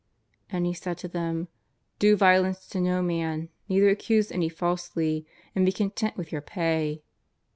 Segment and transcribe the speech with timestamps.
[0.51, 1.47] "And he said to them:"
[1.99, 7.03] Do violence to no man, neither accuse any falsely, and be content with your pay."